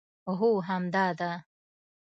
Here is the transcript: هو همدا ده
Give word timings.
هو 0.37 0.51
همدا 0.69 1.05
ده 1.19 1.31